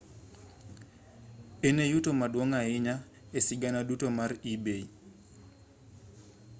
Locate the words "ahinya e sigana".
2.61-3.79